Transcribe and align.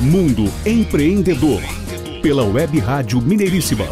Mundo 0.00 0.44
Empreendedor, 0.66 1.62
pela 2.20 2.44
Web 2.44 2.78
Rádio 2.80 3.18
Mineiríssima. 3.18 3.86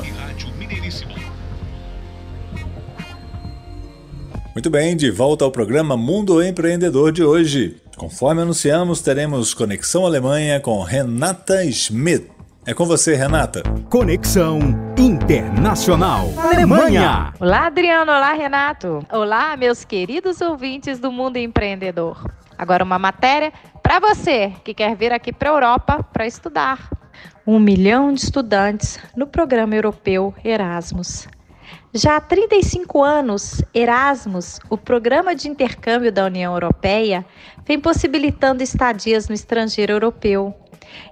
Muito 4.53 4.69
bem, 4.69 4.95
de 4.95 5.11
volta 5.11 5.46
ao 5.46 5.51
programa 5.51 5.96
Mundo 5.96 6.43
Empreendedor 6.43 7.11
de 7.11 7.25
hoje. 7.25 7.80
Conforme 7.96 8.43
anunciamos, 8.43 9.01
teremos 9.01 9.54
Conexão 9.54 10.04
Alemanha 10.04 10.61
com 10.61 10.82
Renata 10.82 11.64
Schmidt. 11.72 12.30
É 12.66 12.75
com 12.75 12.84
você, 12.84 13.14
Renata. 13.14 13.62
Conexão 13.89 14.59
Internacional 14.98 16.29
Alemanha. 16.36 17.32
Olá, 17.41 17.66
Adriano. 17.66 18.12
Olá, 18.12 18.34
Renato. 18.34 19.00
Olá, 19.11 19.57
meus 19.57 19.84
queridos 19.86 20.43
ouvintes 20.43 20.98
do 20.98 21.11
Mundo 21.11 21.39
Empreendedor. 21.39 22.30
Agora 22.59 22.84
uma 22.84 22.98
matéria 22.98 23.52
para 23.85 24.01
você 24.01 24.51
que 24.64 24.73
quer 24.73 24.96
vir 24.96 25.12
aqui 25.12 25.30
para 25.30 25.50
a 25.50 25.53
Europa 25.53 26.03
para 26.03 26.27
estudar. 26.27 26.90
Um 27.46 27.61
milhão 27.61 28.14
de 28.14 28.22
estudantes 28.22 28.99
no 29.14 29.27
programa 29.27 29.75
europeu 29.77 30.35
Erasmus. 30.43 31.29
Já 31.93 32.17
há 32.17 32.20
35 32.20 33.05
anos, 33.05 33.62
Erasmus, 33.75 34.58
o 34.70 34.78
programa 34.78 35.34
de 35.34 35.48
intercâmbio 35.48 36.11
da 36.11 36.25
União 36.25 36.55
Europeia, 36.55 37.25
vem 37.67 37.78
possibilitando 37.78 38.62
estadias 38.62 39.28
no 39.28 39.34
estrangeiro 39.34 39.92
europeu. 39.92 40.55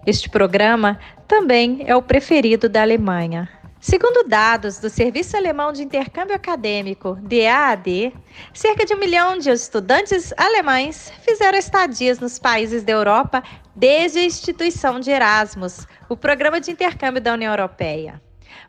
Este 0.06 0.30
programa 0.30 0.98
também 1.28 1.82
é 1.86 1.94
o 1.94 2.02
preferido 2.02 2.68
da 2.68 2.80
Alemanha. 2.80 3.48
Segundo 3.84 4.22
dados 4.28 4.78
do 4.78 4.88
Serviço 4.88 5.36
Alemão 5.36 5.72
de 5.72 5.82
Intercâmbio 5.82 6.36
Acadêmico, 6.36 7.18
DAAD, 7.20 8.14
cerca 8.54 8.86
de 8.86 8.94
um 8.94 8.96
milhão 8.96 9.36
de 9.36 9.50
estudantes 9.50 10.32
alemães 10.36 11.12
fizeram 11.22 11.58
estadias 11.58 12.20
nos 12.20 12.38
países 12.38 12.84
da 12.84 12.92
Europa 12.92 13.42
desde 13.74 14.20
a 14.20 14.24
instituição 14.24 15.00
de 15.00 15.10
Erasmus, 15.10 15.84
o 16.08 16.16
programa 16.16 16.60
de 16.60 16.70
intercâmbio 16.70 17.20
da 17.20 17.32
União 17.32 17.52
Europeia. 17.52 18.22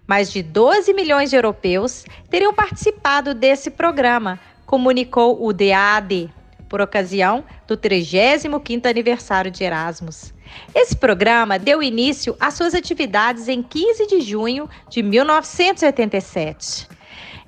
Mais 0.08 0.32
de 0.32 0.42
12 0.42 0.92
milhões 0.96 1.30
de 1.30 1.36
europeus 1.36 2.06
teriam 2.28 2.52
participado 2.52 3.36
desse 3.36 3.70
programa, 3.70 4.40
comunicou 4.66 5.46
o 5.46 5.54
DAAD, 5.54 6.34
por 6.68 6.82
ocasião 6.82 7.46
do 7.68 7.78
35º 7.78 8.88
aniversário 8.88 9.52
de 9.52 9.64
Erasmus. 9.64 10.33
Esse 10.74 10.96
programa 10.96 11.60
deu 11.60 11.82
início 11.84 12.36
às 12.40 12.54
suas 12.56 12.74
atividades 12.74 13.48
em 13.48 13.62
15 13.62 14.08
de 14.08 14.22
junho 14.22 14.70
de 14.90 15.04
1987. 15.04 16.88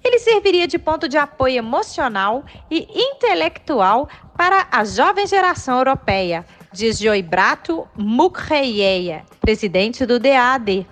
Ele 0.03 0.19
serviria 0.19 0.67
de 0.67 0.77
ponto 0.77 1.09
de 1.09 1.17
apoio 1.17 1.57
emocional 1.57 2.43
e 2.69 2.87
intelectual 2.93 4.07
para 4.37 4.67
a 4.71 4.85
jovem 4.85 5.25
geração 5.25 5.79
europeia, 5.79 6.45
diz 6.71 6.99
Joibrato 6.99 7.87
Mukherjee, 7.97 9.23
presidente 9.41 10.05
do 10.05 10.19
DAD. 10.19 10.85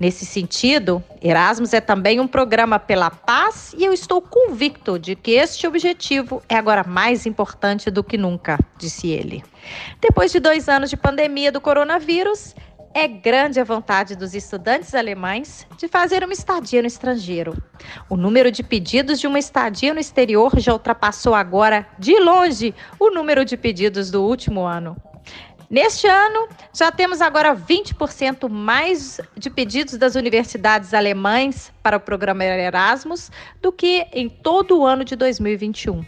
Nesse 0.00 0.24
sentido, 0.24 1.02
Erasmus 1.20 1.72
é 1.72 1.80
também 1.80 2.20
um 2.20 2.28
programa 2.28 2.78
pela 2.78 3.10
paz 3.10 3.74
e 3.76 3.84
eu 3.84 3.92
estou 3.92 4.22
convicto 4.22 4.98
de 4.98 5.16
que 5.16 5.32
este 5.32 5.66
objetivo 5.66 6.42
é 6.48 6.56
agora 6.56 6.84
mais 6.84 7.26
importante 7.26 7.90
do 7.90 8.04
que 8.04 8.16
nunca, 8.16 8.58
disse 8.78 9.08
ele. 9.08 9.42
Depois 10.00 10.30
de 10.30 10.38
dois 10.38 10.68
anos 10.68 10.88
de 10.90 10.96
pandemia 10.96 11.50
do 11.50 11.60
coronavírus, 11.60 12.54
é 12.94 13.06
grande 13.06 13.60
a 13.60 13.64
vontade 13.64 14.16
dos 14.16 14.34
estudantes 14.34 14.94
alemães 14.94 15.66
de 15.76 15.86
fazer 15.88 16.24
uma 16.24 16.32
estadia 16.32 16.80
no 16.80 16.88
estrangeiro. 16.88 17.56
O 18.08 18.16
número 18.16 18.50
de 18.50 18.62
pedidos 18.62 19.20
de 19.20 19.26
uma 19.26 19.38
estadia 19.38 19.92
no 19.92 20.00
exterior 20.00 20.58
já 20.58 20.72
ultrapassou 20.72 21.34
agora, 21.34 21.86
de 21.98 22.18
longe, 22.18 22.74
o 22.98 23.10
número 23.10 23.44
de 23.44 23.56
pedidos 23.56 24.10
do 24.10 24.24
último 24.24 24.64
ano. 24.64 24.96
Neste 25.70 26.06
ano, 26.06 26.48
já 26.72 26.90
temos 26.90 27.20
agora 27.20 27.54
20% 27.54 28.48
mais 28.48 29.20
de 29.36 29.50
pedidos 29.50 29.98
das 29.98 30.14
universidades 30.14 30.94
alemães 30.94 31.70
para 31.82 31.98
o 31.98 32.00
programa 32.00 32.42
Erasmus 32.42 33.30
do 33.60 33.70
que 33.70 34.06
em 34.14 34.30
todo 34.30 34.78
o 34.78 34.86
ano 34.86 35.04
de 35.04 35.14
2021. 35.14 36.02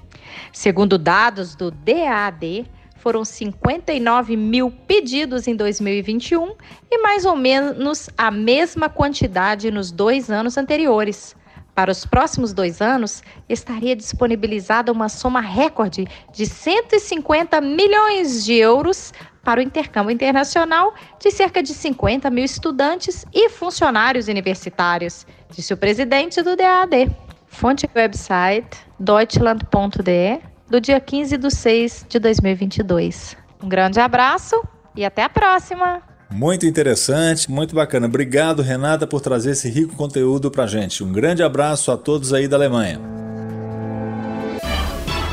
Segundo 0.50 0.97
dados 0.97 1.54
do 1.54 1.71
DAD, 1.71 2.65
foram 2.97 3.22
59 3.22 4.34
mil 4.34 4.71
pedidos 4.71 5.47
em 5.47 5.54
2021 5.54 6.54
e 6.91 7.03
mais 7.03 7.27
ou 7.27 7.37
menos 7.37 8.09
a 8.16 8.31
mesma 8.31 8.88
quantidade 8.88 9.71
nos 9.71 9.92
dois 9.92 10.31
anos 10.31 10.56
anteriores. 10.56 11.37
Para 11.75 11.92
os 11.92 12.04
próximos 12.04 12.53
dois 12.53 12.81
anos, 12.81 13.22
estaria 13.48 13.94
disponibilizada 13.94 14.91
uma 14.91 15.09
soma 15.09 15.41
recorde 15.41 16.06
de 16.32 16.47
150 16.47 17.60
milhões 17.60 18.44
de 18.44 18.54
euros 18.54 19.12
para 19.50 19.59
o 19.59 19.62
intercâmbio 19.65 20.12
internacional 20.12 20.94
de 21.19 21.28
cerca 21.33 21.61
de 21.61 21.75
50 21.75 22.31
mil 22.31 22.44
estudantes 22.44 23.27
e 23.34 23.49
funcionários 23.49 24.28
universitários, 24.28 25.27
disse 25.50 25.75
o 25.75 25.77
presidente 25.77 26.41
do 26.41 26.55
DAD. 26.55 27.11
Fonte 27.49 27.91
website 27.97 28.78
deutschland.de, 28.97 30.39
do 30.69 30.81
dia 30.81 31.00
15 31.00 31.37
de 31.37 31.50
6 31.50 32.06
de 32.09 32.21
2022. 32.21 33.37
Um 33.60 33.69
grande 33.69 33.99
abraço 33.99 34.62
e 34.94 35.05
até 35.05 35.25
a 35.25 35.28
próxima! 35.28 36.00
Muito 36.31 36.65
interessante, 36.65 37.50
muito 37.50 37.75
bacana. 37.75 38.06
Obrigado, 38.06 38.62
Renata, 38.62 39.05
por 39.05 39.21
trazer 39.21 39.50
esse 39.50 39.69
rico 39.69 39.97
conteúdo 39.97 40.49
para 40.49 40.65
gente. 40.69 41.03
Um 41.03 41.10
grande 41.10 41.43
abraço 41.43 41.91
a 41.91 41.97
todos 41.97 42.33
aí 42.33 42.47
da 42.47 42.56
Alemanha. 42.56 43.19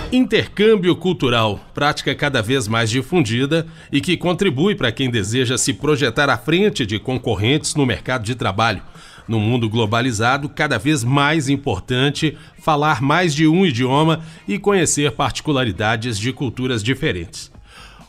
Intercâmbio 0.09 0.95
cultural, 0.95 1.59
prática 1.73 2.16
cada 2.16 2.41
vez 2.41 2.66
mais 2.66 2.90
difundida 2.90 3.68
e 3.91 4.00
que 4.00 4.16
contribui 4.16 4.73
para 4.73 4.90
quem 4.90 5.09
deseja 5.09 5.57
se 5.57 5.73
projetar 5.73 6.29
à 6.29 6.38
frente 6.38 6.85
de 6.85 6.97
concorrentes 6.97 7.75
no 7.75 7.85
mercado 7.85 8.23
de 8.23 8.34
trabalho. 8.34 8.81
No 9.28 9.38
mundo 9.38 9.69
globalizado, 9.69 10.47
cada 10.47 10.79
vez 10.79 11.03
mais 11.03 11.50
importante 11.50 12.38
falar 12.57 13.01
mais 13.01 13.35
de 13.35 13.50
um 13.50 13.66
idioma 13.66 14.22
e 14.47 14.57
conhecer 14.57 15.12
particularidades 15.12 16.18
de 16.18 16.31
culturas 16.31 16.81
diferentes. 16.81 17.51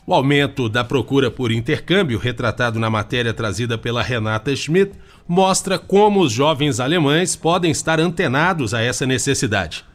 O 0.07 0.13
aumento 0.13 0.69
da 0.69 0.85
procura 0.85 1.29
por 1.29 1.51
intercâmbio, 1.51 2.17
retratado 2.17 2.79
na 2.79 2.89
matéria 2.89 3.33
trazida 3.33 3.77
pela 3.77 4.01
Renata 4.01 4.55
Schmidt, 4.55 4.93
mostra 5.27 5.77
como 5.77 6.21
os 6.21 6.31
jovens 6.31 6.79
alemães 6.79 7.35
podem 7.35 7.71
estar 7.71 7.99
antenados 7.99 8.73
a 8.73 8.81
essa 8.81 9.05
necessidade. 9.05 9.88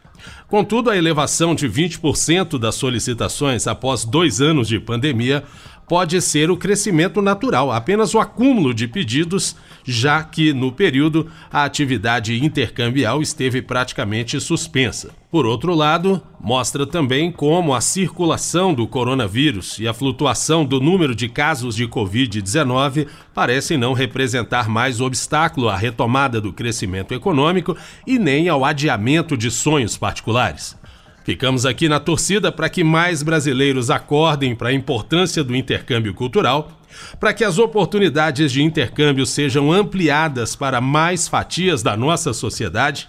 Contudo, 0.49 0.91
a 0.91 0.97
elevação 0.97 1.55
de 1.55 1.69
20% 1.69 2.59
das 2.59 2.75
solicitações 2.75 3.67
após 3.67 4.05
dois 4.05 4.41
anos 4.41 4.69
de 4.69 4.79
pandemia 4.79 5.43
pode 5.87 6.21
ser 6.21 6.50
o 6.50 6.56
crescimento 6.56 7.21
natural, 7.21 7.71
apenas 7.71 8.15
o 8.15 8.19
acúmulo 8.19 8.72
de 8.72 8.89
pedidos, 8.89 9.56
já 9.84 10.22
que 10.22 10.53
no 10.53 10.72
período 10.72 11.31
a 11.53 11.65
atividade 11.65 12.43
intercambial 12.43 13.21
esteve 13.21 13.61
praticamente 13.61 14.41
suspensa. 14.41 15.11
Por 15.31 15.47
outro 15.47 15.75
lado, 15.75 16.23
mostra 16.41 16.87
também 16.87 17.33
como 17.33 17.75
a 17.75 17.81
circulação 17.81 18.73
do 18.73 18.87
coronavírus 18.87 19.78
e 19.81 19.89
a 19.89 19.93
flutuação 19.93 20.65
do 20.65 20.81
número 20.81 21.15
de 21.15 21.28
casos 21.28 21.75
de 21.75 21.89
Covid-19 21.89 23.09
parecem 23.34 23.77
não 23.77 23.94
representar 23.94 24.69
mais 24.69 25.00
obstáculo 25.00 25.69
à 25.69 25.77
retomada 25.77 26.41
do 26.41 26.53
crescimento 26.53 27.12
econômico 27.12 27.77
e 28.06 28.17
nem 28.17 28.49
ao 28.49 28.65
adiamento 28.65 29.37
de 29.37 29.50
sonhos 29.50 29.97
particulares. 29.97 30.77
Ficamos 31.25 31.65
aqui 31.65 31.89
na 31.89 31.99
torcida 31.99 32.53
para 32.53 32.69
que 32.69 32.85
mais 32.85 33.23
brasileiros 33.23 33.91
acordem 33.91 34.55
para 34.55 34.69
a 34.69 34.73
importância 34.75 35.43
do 35.43 35.57
intercâmbio 35.57 36.12
cultural, 36.12 36.71
para 37.19 37.33
que 37.33 37.43
as 37.43 37.59
oportunidades 37.59 38.53
de 38.53 38.62
intercâmbio 38.62 39.25
sejam 39.25 39.73
ampliadas 39.73 40.55
para 40.55 40.83
mais 40.83 41.27
fatias 41.27 41.83
da 41.83 41.97
nossa 41.97 42.35
sociedade 42.35 43.09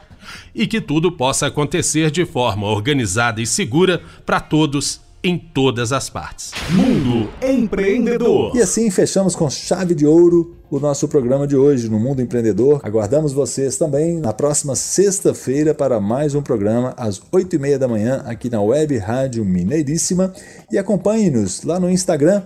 e 0.55 0.65
que 0.65 0.79
tudo 0.79 1.11
possa 1.11 1.47
acontecer 1.47 2.09
de 2.09 2.25
forma 2.25 2.65
organizada 2.67 3.41
e 3.41 3.45
segura 3.45 4.01
para 4.25 4.39
todos 4.39 5.01
em 5.25 5.39
todas 5.39 5.91
as 5.91 6.07
partes. 6.07 6.51
Mundo 6.69 7.27
Empreendedor. 7.41 8.55
E 8.55 8.61
assim 8.61 8.91
fechamos 8.91 9.35
com 9.35 9.49
chave 9.49 9.95
de 9.95 10.05
ouro 10.05 10.55
o 10.69 10.79
nosso 10.79 11.07
programa 11.07 11.47
de 11.47 11.55
hoje 11.55 11.89
no 11.89 11.99
Mundo 11.99 12.21
Empreendedor. 12.21 12.79
Aguardamos 12.83 13.33
vocês 13.33 13.75
também 13.75 14.19
na 14.19 14.31
próxima 14.31 14.75
sexta-feira 14.75 15.73
para 15.73 15.99
mais 15.99 16.35
um 16.35 16.43
programa 16.43 16.93
às 16.95 17.19
oito 17.31 17.55
e 17.55 17.59
meia 17.59 17.79
da 17.79 17.87
manhã 17.87 18.21
aqui 18.27 18.51
na 18.51 18.61
Web 18.61 18.95
Rádio 18.99 19.43
Mineiríssima 19.43 20.31
e 20.71 20.77
acompanhe-nos 20.77 21.63
lá 21.63 21.79
no 21.79 21.89
Instagram 21.89 22.43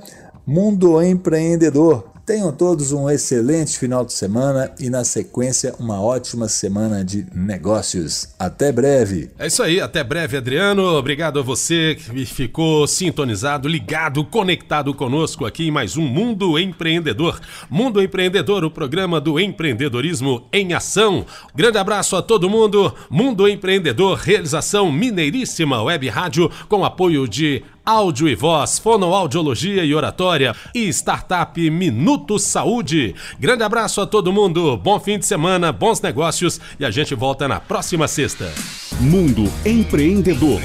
Mundo 0.47 1.01
Empreendedor. 1.03 2.05
Tenham 2.29 2.51
todos 2.51 2.91
um 2.91 3.09
excelente 3.09 3.79
final 3.79 4.05
de 4.05 4.13
semana 4.13 4.71
e, 4.79 4.87
na 4.87 5.03
sequência, 5.03 5.73
uma 5.79 5.99
ótima 5.99 6.47
semana 6.47 7.03
de 7.03 7.25
negócios. 7.33 8.27
Até 8.37 8.71
breve. 8.71 9.31
É 9.39 9.47
isso 9.47 9.63
aí, 9.63 9.81
até 9.81 10.03
breve, 10.03 10.37
Adriano. 10.37 10.83
Obrigado 10.95 11.39
a 11.39 11.41
você 11.41 11.95
que 11.95 12.25
ficou 12.27 12.85
sintonizado, 12.85 13.67
ligado, 13.67 14.23
conectado 14.23 14.93
conosco 14.93 15.43
aqui 15.43 15.69
em 15.69 15.71
mais 15.71 15.97
um 15.97 16.03
Mundo 16.03 16.59
Empreendedor. 16.59 17.41
Mundo 17.67 17.99
Empreendedor, 17.99 18.63
o 18.63 18.69
programa 18.69 19.19
do 19.19 19.39
empreendedorismo 19.39 20.47
em 20.53 20.75
ação. 20.75 21.25
Grande 21.55 21.79
abraço 21.79 22.15
a 22.15 22.21
todo 22.21 22.47
mundo. 22.47 22.93
Mundo 23.09 23.49
Empreendedor, 23.49 24.19
realização 24.19 24.91
mineiríssima 24.91 25.81
web 25.81 26.07
rádio 26.09 26.51
com 26.67 26.85
apoio 26.85 27.27
de 27.27 27.63
áudio 27.89 28.27
e 28.27 28.35
voz, 28.35 28.77
fonoaudiologia 28.77 29.83
e 29.83 29.95
oratória 29.95 30.55
e 30.75 30.87
startup 30.89 31.69
Minuto 31.71 32.37
Saúde. 32.37 33.15
Grande 33.39 33.63
abraço 33.63 33.99
a 33.99 34.05
todo 34.05 34.31
mundo, 34.31 34.77
bom 34.77 34.99
fim 34.99 35.17
de 35.17 35.25
semana, 35.25 35.71
bons 35.71 35.99
negócios 35.99 36.61
e 36.79 36.85
a 36.85 36.91
gente 36.91 37.15
volta 37.15 37.47
na 37.47 37.59
próxima 37.59 38.07
sexta. 38.07 38.53
Mundo 38.99 39.51
Empreendedor, 39.65 40.61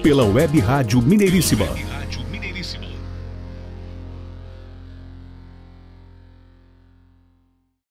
pela 0.00 0.24
Web 0.24 0.60
Rádio 0.60 1.02
Mineiríssima. 1.02 1.89